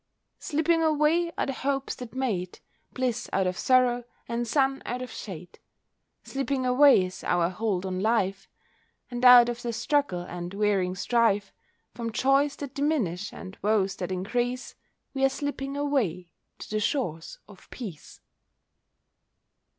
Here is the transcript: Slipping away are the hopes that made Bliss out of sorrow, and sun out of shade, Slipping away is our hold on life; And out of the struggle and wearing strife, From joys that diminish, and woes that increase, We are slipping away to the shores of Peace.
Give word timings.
Slipping 0.39 0.81
away 0.81 1.31
are 1.37 1.45
the 1.45 1.53
hopes 1.53 1.93
that 1.97 2.15
made 2.15 2.57
Bliss 2.91 3.29
out 3.31 3.45
of 3.45 3.55
sorrow, 3.55 4.03
and 4.27 4.47
sun 4.47 4.81
out 4.83 5.03
of 5.03 5.11
shade, 5.11 5.59
Slipping 6.23 6.65
away 6.65 7.05
is 7.05 7.23
our 7.23 7.49
hold 7.49 7.85
on 7.85 7.99
life; 7.99 8.49
And 9.11 9.23
out 9.23 9.47
of 9.47 9.61
the 9.61 9.71
struggle 9.71 10.21
and 10.21 10.55
wearing 10.55 10.95
strife, 10.95 11.53
From 11.93 12.11
joys 12.11 12.55
that 12.55 12.73
diminish, 12.73 13.31
and 13.31 13.59
woes 13.61 13.95
that 13.97 14.11
increase, 14.11 14.73
We 15.13 15.23
are 15.23 15.29
slipping 15.29 15.77
away 15.77 16.31
to 16.57 16.67
the 16.67 16.79
shores 16.79 17.37
of 17.47 17.69
Peace. 17.69 18.21